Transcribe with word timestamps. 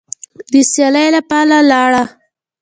د 0.51 0.53
سیالۍ 0.71 1.07
لپاره 1.15 1.57
لاړه 1.71 2.03